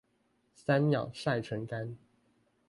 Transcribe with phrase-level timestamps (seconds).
[0.55, 1.95] 三秒曬成乾